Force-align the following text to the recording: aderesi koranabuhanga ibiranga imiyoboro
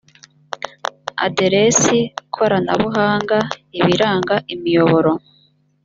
aderesi 1.25 1.99
koranabuhanga 2.35 3.37
ibiranga 3.79 4.35
imiyoboro 4.53 5.11